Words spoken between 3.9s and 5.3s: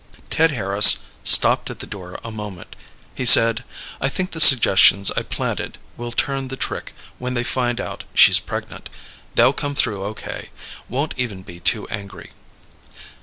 "I think the suggestions I